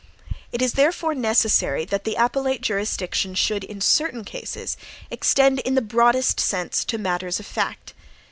It 0.51 0.63
is 0.63 0.73
therefore 0.73 1.13
necessary 1.13 1.85
that 1.85 2.05
the 2.05 2.15
appellate 2.15 2.61
jurisdiction 2.61 3.35
should, 3.35 3.63
in 3.63 3.81
certain 3.81 4.25
cases, 4.25 4.75
extend 5.11 5.59
in 5.59 5.75
the 5.75 5.79
broadest 5.83 6.39
sense 6.39 6.83
to 6.85 6.97
matters 6.97 7.39
of 7.39 7.45
fact. 7.45 7.93